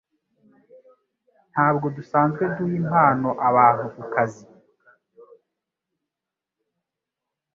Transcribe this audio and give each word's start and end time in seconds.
Ntabwo 1.51 1.85
dusanzwe 1.97 2.43
duha 2.55 2.75
impano 2.81 3.29
abantu 3.49 3.83
kukazi 3.95 4.43